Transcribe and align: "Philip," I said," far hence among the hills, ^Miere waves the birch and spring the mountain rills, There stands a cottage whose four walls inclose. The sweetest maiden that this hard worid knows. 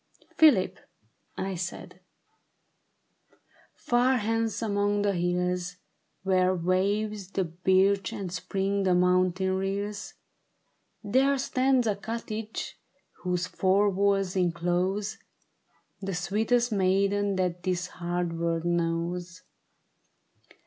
"Philip," 0.39 0.79
I 1.37 1.53
said," 1.53 1.99
far 3.75 4.17
hence 4.17 4.59
among 4.63 5.03
the 5.03 5.13
hills, 5.13 5.75
^Miere 6.25 6.59
waves 6.59 7.29
the 7.29 7.43
birch 7.43 8.11
and 8.11 8.31
spring 8.31 8.81
the 8.81 8.95
mountain 8.95 9.57
rills, 9.57 10.15
There 11.03 11.37
stands 11.37 11.85
a 11.85 11.95
cottage 11.95 12.79
whose 13.21 13.45
four 13.45 13.91
walls 13.91 14.35
inclose. 14.35 15.19
The 16.01 16.15
sweetest 16.15 16.71
maiden 16.71 17.35
that 17.35 17.61
this 17.61 17.85
hard 17.85 18.29
worid 18.33 18.65
knows. 18.65 19.43